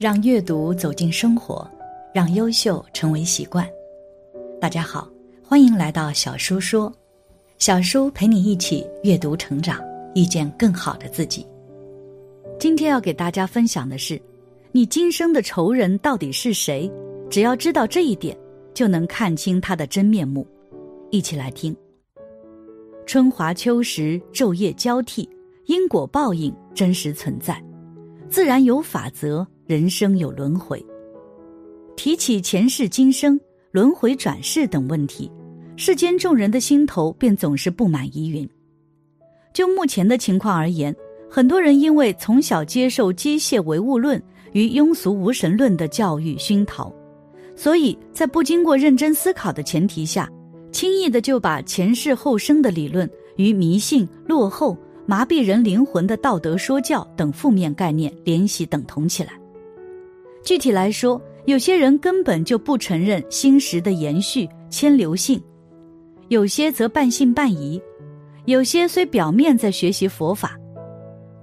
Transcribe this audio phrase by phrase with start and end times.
[0.00, 1.70] 让阅读走进生活，
[2.14, 3.68] 让优秀成为习惯。
[4.58, 5.06] 大家好，
[5.44, 6.90] 欢迎来到小叔说，
[7.58, 9.78] 小叔陪你一起阅读成长，
[10.14, 11.46] 遇见更好的自己。
[12.58, 14.18] 今天要给大家分享的是，
[14.72, 16.90] 你今生的仇人到底是谁？
[17.28, 18.34] 只要知道这一点，
[18.72, 20.46] 就能看清他的真面目。
[21.10, 21.76] 一起来听。
[23.04, 25.28] 春华秋实，昼夜交替，
[25.66, 27.62] 因果报应真实存在，
[28.30, 29.46] 自然有法则。
[29.70, 30.84] 人生有轮回，
[31.94, 33.38] 提起前世今生、
[33.70, 35.30] 轮回转世等问题，
[35.76, 38.50] 世间众人的心头便总是布满疑云。
[39.54, 40.92] 就目前的情况而言，
[41.30, 44.20] 很多人因为从小接受机械唯物论
[44.54, 46.92] 与庸俗无神论的教育熏陶，
[47.54, 50.28] 所以在不经过认真思考的前提下，
[50.72, 59.39] 轻易的就把前世后生的理论与迷信、落后、麻痹人灵魂的道德说教等负面概念联系等同起来。
[60.42, 65.40] 具体来说，有些人根本就不承认心识的延续、迁流性，
[66.28, 67.80] 有些则半信半疑，
[68.46, 70.58] 有些虽表面在学习佛法，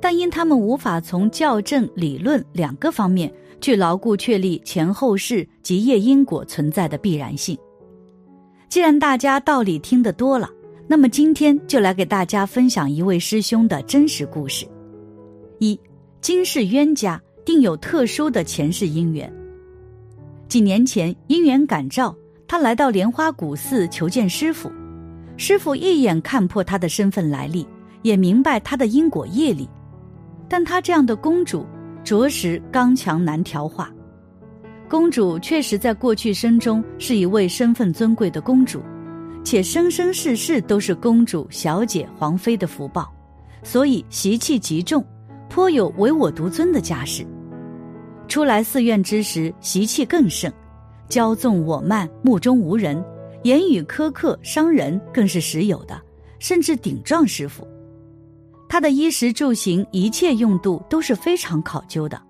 [0.02, 3.32] 但因他们无法从教证、理论两个方面
[3.62, 7.58] 去牢固确立前后世及业因果存在的必然性。
[8.70, 10.50] 既然大家道理听得多了，
[10.88, 14.66] 那么今天就来给大家分享一位师兄的真实故事：
[15.60, 15.80] 一，
[16.20, 17.22] 今世冤家。
[17.48, 19.34] 定有特殊的前世因缘。
[20.50, 22.14] 几年前，因缘感召，
[22.46, 24.70] 他来到莲花古寺求见师傅。
[25.38, 27.66] 师傅一眼看破他的身份来历，
[28.02, 29.66] 也明白他的因果业力。
[30.50, 31.66] 但他这样的公主，
[32.04, 33.90] 着实刚强难调化。
[34.90, 38.82] 公主确实在过去生中是一位身份尊贵的公主，
[39.46, 43.10] 且生生世世都是公主、小姐、皇妃的福报，
[43.64, 45.02] 所以习气极重，
[45.48, 47.26] 颇有唯我独尊的架势。
[48.28, 50.52] 出来寺院之时，习气更盛，
[51.10, 53.04] 骄纵我慢，目中无人，
[53.44, 56.00] 言语苛刻伤人，更是时有的，
[56.38, 57.68] 甚至顶撞师傅。
[58.70, 62.22] 他的衣食住行一切用度都是非常考究的，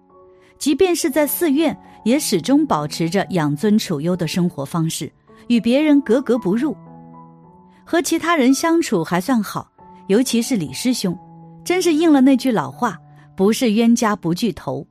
[0.59, 1.75] 即便是在寺院，
[2.05, 5.11] 也始终保持着养尊处优的生活方式，
[5.47, 6.77] 与别人格格不入。
[7.83, 9.67] 和其他人相处还算好，
[10.07, 11.17] 尤其是李师兄，
[11.65, 12.97] 真是应了那句老话：
[13.35, 14.85] 不是冤家不聚头。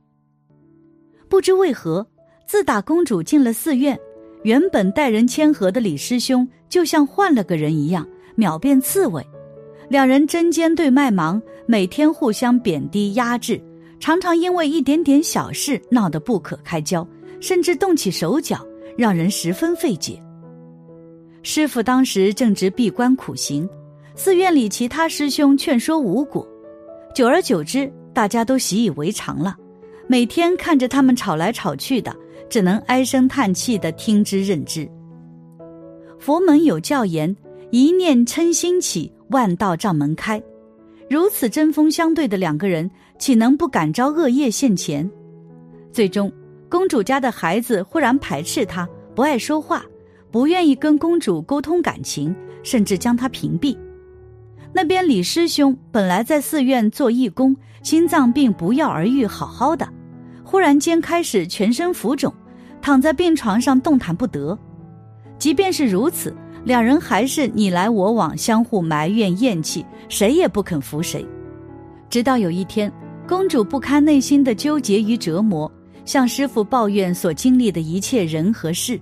[1.29, 2.05] 不知为何，
[2.45, 3.99] 自打公主进了寺院，
[4.43, 9.25] 原本待人谦和的李师兄就像换了个人一样，秒变刺猬。
[9.89, 13.61] 两人针尖对麦芒，每天互相贬低压制，
[13.99, 17.07] 常常因为一点点小事闹得不可开交，
[17.39, 18.65] 甚至动起手脚，
[18.97, 20.21] 让人十分费解。
[21.43, 23.67] 师傅当时正值闭关苦行，
[24.15, 26.45] 寺院里其他师兄劝说无果，
[27.13, 29.55] 久而久之，大家都习以为常了。
[30.09, 32.15] 每天看着他们吵来吵去的，
[32.49, 34.89] 只能唉声叹气的听之任之。
[36.17, 37.35] 佛门有教言
[37.71, 40.41] ：“一念嗔心起，万道障门开。”
[41.09, 45.09] 如此针锋相对的两个人，岂能不感召恶业现前？
[45.91, 46.31] 最终，
[46.69, 49.85] 公主家的孩子忽然排斥他，不爱说话，
[50.31, 53.77] 不愿意跟公主沟通感情，甚至将他屏蔽。
[54.73, 59.87] 那边李师兄本来在寺院做义工，心脏病不药而愈，好好的。
[60.49, 62.33] 忽然间开始全身浮肿，
[62.81, 64.57] 躺在病床上动弹不得。
[65.37, 71.27] 即便是如此，两人还是你来我往，相互埋怨厌弃，谁也不肯服谁。
[72.09, 72.89] 直到有一天，
[73.27, 75.69] 公主不堪内心的纠结与折磨，
[76.05, 78.97] 向师傅抱怨所经历的一切人和事。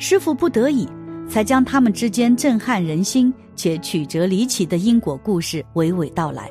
[0.00, 0.88] 师傅不得已，
[1.28, 6.50] 才将他们之间震撼人心且曲折离奇的因果故事娓娓道来。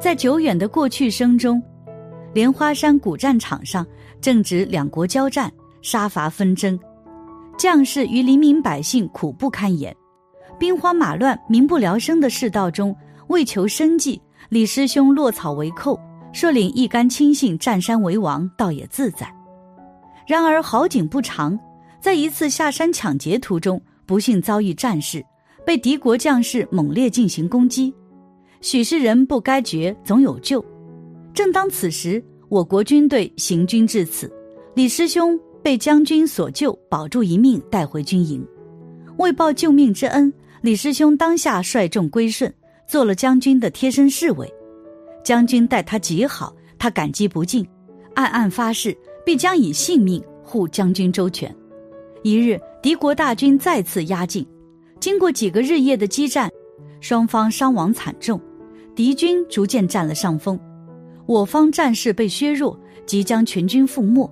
[0.00, 1.62] 在久远的过去生中。
[2.34, 3.86] 莲花山古战场上
[4.20, 6.78] 正值两国交战，杀伐纷争，
[7.58, 9.94] 将士与黎民百姓苦不堪言，
[10.58, 12.96] 兵荒马乱、民不聊生的世道中，
[13.28, 16.00] 为求生计，李师兄落草为寇，
[16.32, 19.30] 率领一干亲信占山为王，倒也自在。
[20.26, 21.58] 然而好景不长，
[22.00, 25.22] 在一次下山抢劫途中，不幸遭遇战事，
[25.66, 27.92] 被敌国将士猛烈进行攻击。
[28.62, 30.64] 许是人不该绝，总有救。
[31.34, 32.22] 正当此时，
[32.52, 34.30] 我国军队行军至此，
[34.74, 38.46] 李师兄被将军所救，保住一命，带回军营。
[39.16, 42.52] 为报救命之恩，李师兄当下率众归顺，
[42.86, 44.46] 做了将军的贴身侍卫。
[45.24, 47.66] 将军待他极好，他感激不尽，
[48.12, 48.94] 暗暗发誓
[49.24, 51.50] 必将以性命护将军周全。
[52.22, 54.46] 一日，敌国大军再次压境，
[55.00, 56.50] 经过几个日夜的激战，
[57.00, 58.38] 双方伤亡惨重，
[58.94, 60.60] 敌军逐渐占了上风。
[61.26, 64.30] 我方战事被削弱，即将全军覆没。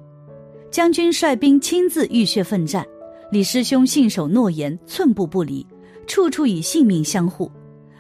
[0.71, 2.87] 将军率兵亲自浴血奋战，
[3.33, 5.67] 李师兄信守诺言，寸步不离，
[6.07, 7.51] 处处以性命相护。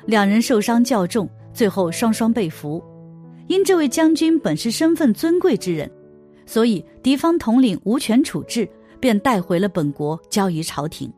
[0.06, 2.82] 两人受伤较重，最后双双被俘。
[3.48, 5.90] 因这位将军本是身份尊贵之人，
[6.46, 8.68] 所以敌方统领无权处置，
[9.00, 11.12] 便带回了本国，交于朝廷。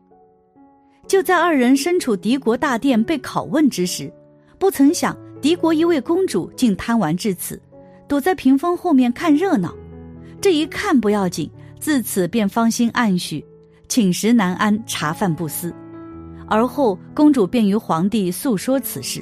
[1.07, 4.11] 就在二人身处敌国大殿被拷问之时，
[4.57, 7.61] 不曾想敌国一位公主竟贪玩至此，
[8.07, 9.75] 躲在屏风后面看热闹。
[10.39, 11.51] 这一看不要紧，
[11.81, 13.45] 自此便芳心暗许，
[13.89, 15.75] 寝食难安，茶饭不思。
[16.47, 19.21] 而后公主便与皇帝诉说此事，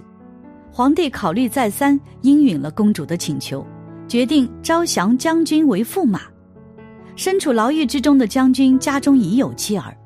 [0.72, 3.66] 皇帝考虑再三，应允了公主的请求，
[4.08, 6.22] 决定招降将军为驸马。
[7.16, 9.98] 身处牢狱之中的将军家中已有妻儿，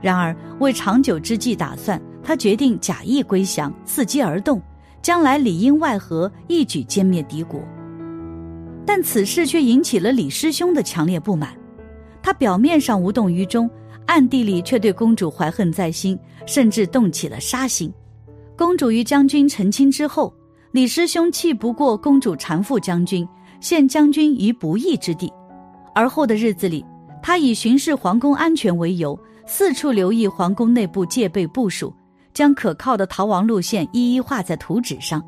[0.00, 4.62] 然而为长久之计打算，他决定假意归降，伺机而动，
[5.06, 7.62] 将来里应外合，一举歼灭敌国。
[8.84, 11.56] 但此事却引起了李师兄的强烈不满，
[12.20, 13.70] 他表面上无动于衷，
[14.06, 17.94] 暗地里却对公主怀恨在心，甚至动起了杀心。
[18.58, 20.34] 公主与将军成亲之后，
[20.72, 23.24] 李师兄气不过公主缠缚将军，
[23.60, 25.32] 陷将军于不义之地。
[25.94, 26.84] 而后的日子里，
[27.22, 29.16] 他以巡视皇宫安全为由，
[29.46, 31.94] 四处留意皇宫内部戒备部署，
[32.36, 35.24] 将可靠的逃亡路线一一画在图纸上，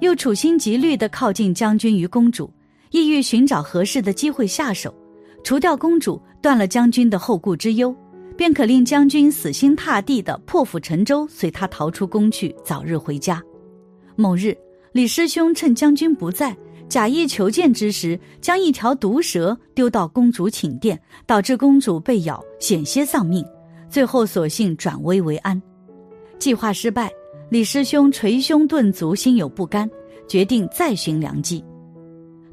[0.00, 2.48] 又处心积虑地靠近将军与公主。
[2.92, 4.94] 意欲寻找合适的机会下手，
[5.42, 7.92] 除掉公主，断了将军的后顾之忧，
[8.36, 13.42] 便可令将军死心塌地的破釜沉舟，随他逃出宫去，早日回家。
[14.14, 14.56] 某日，
[14.92, 16.56] 李师兄趁将军不在，
[16.88, 20.96] 假意求见之时，将一条毒蛇丢到公主寝殿，
[21.26, 23.44] 导致公主被咬，险些丧命。
[23.90, 25.60] 最后索性转危为安。
[26.38, 27.10] 计划失败，
[27.48, 29.88] 李师兄捶胸顿足，心有不甘，
[30.28, 31.64] 决定再寻良机。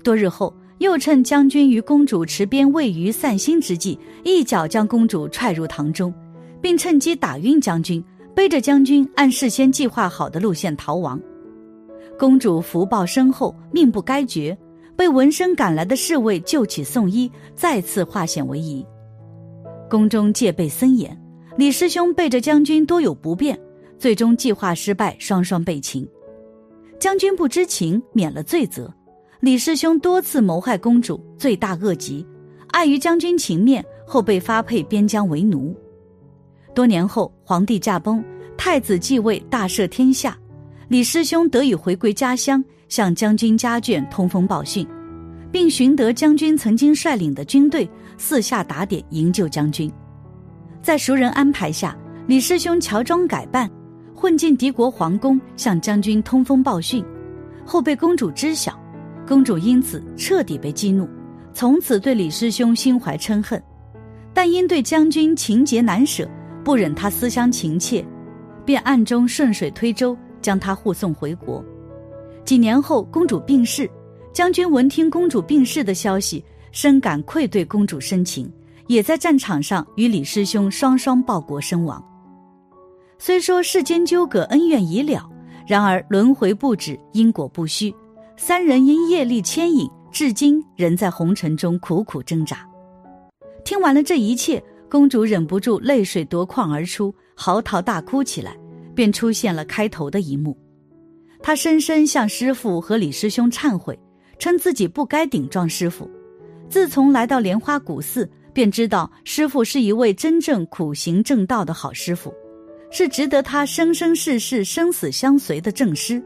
[0.03, 6.13] 多日后，又趁将军与公主池边喂鱼散心之际，一脚将公主踹入塘中，
[6.61, 11.19] 并趁机打晕将军，背着将军按事先计划好的路线逃亡。
[12.17, 14.57] 公主福报深厚，命不该绝，
[14.95, 18.85] 被闻声赶来的侍卫救起送医，再次化险为夷。
[19.89, 21.15] 宫中戒备森严，
[21.57, 23.59] 李师兄背着将军多有不便，
[24.01, 26.07] 最终计划失败，双双被擒。
[26.99, 28.91] 将军不知情，免了罪责。
[29.41, 32.25] 李师兄多次谋害公主，罪大恶极，
[32.69, 35.75] 碍于将军情面，后被发配边疆为奴。
[36.73, 38.25] 多年后，皇帝驾崩，
[38.57, 40.35] 太子继位，大赦天下，
[40.87, 44.87] 李师兄得以回归家乡，向将军家眷通风报信，
[45.51, 47.87] 并寻得将军曾经率领的军队，
[48.17, 49.91] 四下打点营救将军。
[50.81, 51.95] 在熟人安排下，
[52.25, 53.69] 李师兄乔装改扮，
[54.21, 57.03] 混进敌国皇宫，向将军通风报讯，
[57.65, 58.79] 后被公主知晓。
[59.27, 61.09] 公主因此彻底被激怒，
[61.55, 63.59] 从此对李师兄心怀嗔恨，
[64.31, 66.29] 但因对将军情结难舍，
[66.63, 68.05] 不忍他思乡情切，
[68.63, 71.65] 便暗中顺水推舟将他护送回国。
[72.45, 73.89] 几年后，公主病逝，
[74.31, 78.47] 将军闻听公主病逝的消息，深感愧对公主深情，
[78.85, 81.99] 也在战场上与李师兄双双报国身亡。
[83.23, 85.29] 虽说世间纠葛恩怨已了，
[85.67, 87.93] 然而轮回不止，因果不虚。
[88.35, 92.67] 三人因业力牵引，至今仍在红尘中苦苦挣扎。
[93.63, 94.59] 听完了这一切，
[94.89, 98.57] 公主忍不住泪水夺眶而出，嚎啕大哭起来，
[98.95, 100.57] 便出现了开头的一幕。
[101.43, 103.95] 她深深向师傅和李师兄忏悔，
[104.39, 106.09] 称自己不该顶撞师傅。
[106.69, 112.33] 自从来到莲花古寺，便知道师傅是一位真正苦行正道的好师傅，
[112.91, 116.21] 是值得他生生世世生死相随的正师。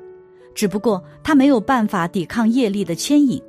[0.53, 3.41] 只不过他没有办法抵抗业力的牵引，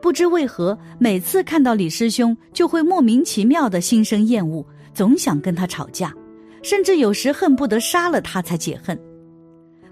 [0.00, 6.14] 不知为何，每次看到李师兄，就会莫名其妙的心生厌恶，总想跟他吵架，
[6.62, 8.98] 甚至有时恨不得杀了他才解恨。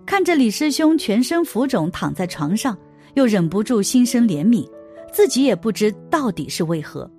[0.06, 2.76] 看着李师兄全身浮肿躺在床上，
[3.14, 4.68] 又忍不住心生怜悯，
[5.12, 7.10] 自己也不知到底是为何。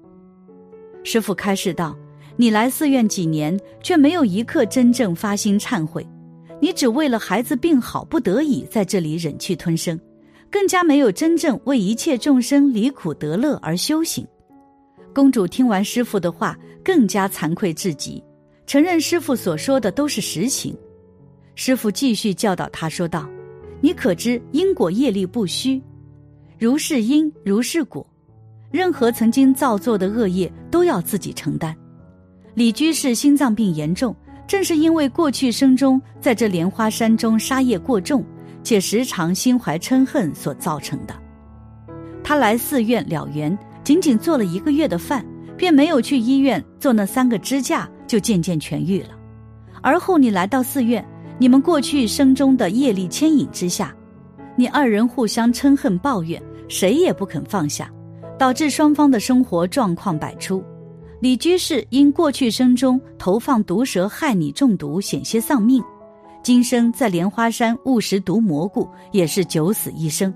[1.04, 1.98] 师傅开示道
[2.36, 6.06] ：“你来寺院几年，却没有一刻真正发心忏悔。”
[6.62, 10.00] 你只为了孩子病好不得已在这里忍气吞声，
[10.50, 14.26] 更加没有真正为一切众生离苦得乐而修行。
[15.14, 18.24] 公主听完师傅的话，更加惭愧至极，
[18.66, 20.74] 承认师傅所说的都是实情。
[21.56, 23.30] 师傅继续教导她说道
[23.82, 25.82] ：“你可知因果业力不虚，
[26.58, 28.08] 如是因如是果，
[28.72, 31.76] 任何曾经造作的恶业都要自己承担。”
[32.54, 34.16] 李居士心脏病严重。
[34.46, 38.24] 正是因为过去生中在这莲花山中杀业过重，
[38.62, 41.16] 且时常心怀嗔恨所造成的。
[42.22, 45.26] 他来寺院了缘，仅仅做了一个月的饭，
[45.58, 49.12] 便没有去医院做那三个支架，就渐渐痊愈了。
[49.82, 51.04] 而后你来到寺院，
[51.40, 53.96] 你们过去生中的业力牵引之下，
[54.58, 57.90] 你二人互相嗔恨抱怨，谁也不肯放下，
[58.38, 60.62] 导致双方的生活状况百出。
[61.24, 65.82] 李居士因过去生中投放毒蛇害你中毒，险些丧命；
[66.44, 70.34] 今生在莲花山误食毒蘑菇，也是九死一生。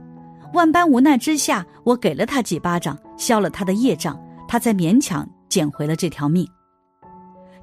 [0.54, 4.18] 万般无奈之下，我给了他几巴掌，消了他的业障，
[4.48, 6.48] 他才勉强捡回了这条命。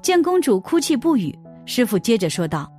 [0.03, 2.71] 见公主哭泣不语，师傅接着说道：“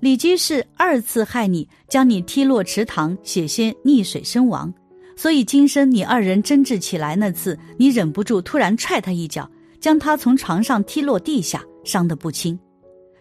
[0.00, 4.72] 李居士二次害你，将你踢落池塘，险些溺水身亡。
[5.14, 9.46] 所以今生你二人争执起来那次，你忍不住突然踹他一脚，
[9.80, 12.58] 将他从床上踢落地下，伤得不轻。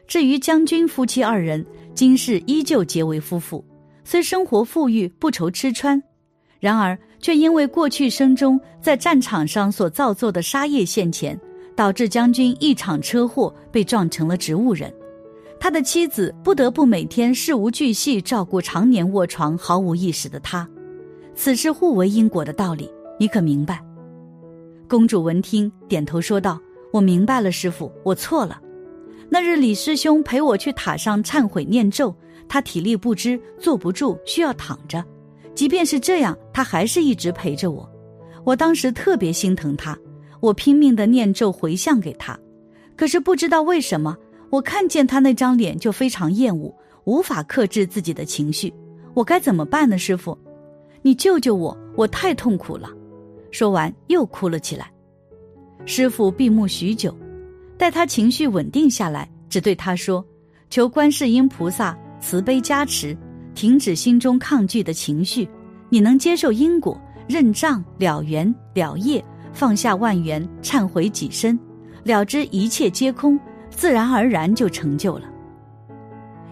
[0.05, 3.63] 至于将军夫妻二人，今世依旧结为夫妇，
[4.03, 6.01] 虽生活富裕，不愁吃穿。”
[6.59, 11.39] 然而，却因为过去生中在战场上所造作的杀业现前，
[11.75, 14.93] 导致将军一场车祸被撞成了植物人。
[15.57, 20.67] 他的妻子不得不每天事无巨细照顾常年卧床毫无意识的他。
[21.35, 23.81] 此事互为因果的道理，你可明白？
[24.89, 26.59] 公主闻听，点头说道
[26.91, 28.59] ：“我明白了，师傅，我错了。
[29.29, 32.13] 那日李师兄陪我去塔上忏悔念咒，
[32.47, 35.05] 他体力不支，坐不住，需要躺着。”
[35.53, 37.87] 即便是这样，他还是一直陪着我。
[38.43, 39.95] 我当时特别心疼他，
[40.39, 42.35] 我拼命的念咒回向给他。
[42.95, 44.17] 可是不知道为什么，
[44.49, 48.73] 我看见他那张脸就非常厌恶，无法克制自己的情绪。
[49.13, 49.99] 我该怎么办呢？
[49.99, 50.35] 师傅，
[51.03, 51.77] 你救救我！
[51.95, 52.89] 我太痛苦了。
[53.51, 54.91] 说完又哭了起来。
[55.85, 57.15] 师傅闭目许久，
[57.77, 60.25] 待他情绪稳定下来，只对他说
[60.69, 63.15] ：“求观世音菩萨慈悲加持。”
[63.55, 65.45] 停止心中抗拒的情绪，
[65.89, 71.59] 你能接受因果，认账了缘了业，放下万缘，忏悔己身，
[72.05, 73.37] 了知一切皆空，
[73.69, 75.29] 自然而然就成就了。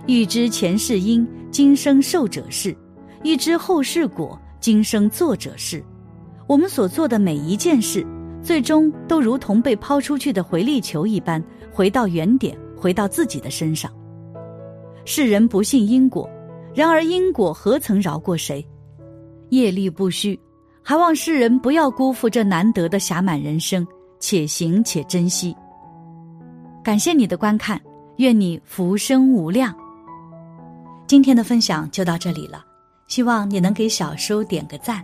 [0.06, 2.76] 欲知前世因，今生受者是；
[3.24, 5.82] 欲知后世果，今生做者是。
[6.48, 8.06] 我们所做的每一件事，
[8.42, 13.92] 最终都如同被抛出去的回力球一般，回到原点，回到自己的身上。
[15.04, 16.30] 世人不信因果。
[16.74, 18.64] 然而因果何曾饶过谁？
[19.50, 20.40] 业力不虚，
[20.84, 23.86] 还望世人不要辜负这难得的暇满人生，
[24.20, 25.56] 且行且珍惜。
[26.84, 27.82] 感谢你的观看，
[28.18, 29.76] 愿你福生无量。
[31.08, 32.64] 今天的分享就到这里了，
[33.08, 35.04] 希望你能给小叔点个赞，